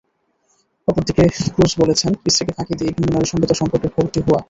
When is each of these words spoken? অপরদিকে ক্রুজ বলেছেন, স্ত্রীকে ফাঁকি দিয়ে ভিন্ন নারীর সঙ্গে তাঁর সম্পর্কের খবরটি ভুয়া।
অপরদিকে 0.87 1.23
ক্রুজ 1.53 1.71
বলেছেন, 1.81 2.11
স্ত্রীকে 2.25 2.53
ফাঁকি 2.57 2.73
দিয়ে 2.79 2.91
ভিন্ন 2.95 3.09
নারীর 3.13 3.31
সঙ্গে 3.31 3.47
তাঁর 3.47 3.59
সম্পর্কের 3.61 3.93
খবরটি 3.95 4.19
ভুয়া। 4.25 4.39